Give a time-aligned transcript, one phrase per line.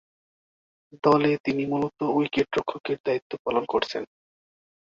[1.03, 4.03] দলে তিনি মূলতঃ উইকেট-রক্ষকের দায়িত্ব পালন করেছেন।